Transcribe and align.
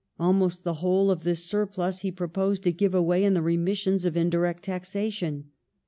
Almost 0.19 0.63
the 0.63 0.73
whole 0.81 1.11
of 1.11 1.23
this 1.23 1.45
surplus 1.45 1.99
he 1.99 2.11
proposed 2.11 2.63
to 2.63 2.71
give 2.71 2.95
away 2.95 3.23
in 3.23 3.35
remissions 3.39 4.03
of 4.03 4.17
indirect 4.17 4.63
taxation. 4.63 5.51